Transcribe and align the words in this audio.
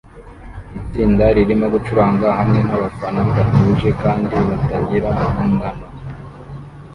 Itsinda 0.79 1.23
ririmo 1.35 1.67
gucuranga 1.73 2.27
hamwe 2.39 2.59
nabafana 2.67 3.19
batuje 3.29 3.89
kandi 4.03 4.35
batagira 4.49 5.09
ingano 5.45 5.85